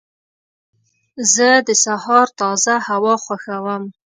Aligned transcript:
زه 1.33 1.49
د 1.67 1.69
سهار 1.83 2.27
تازه 2.39 2.75
هوا 2.87 3.15
خوښوم. 3.23 3.83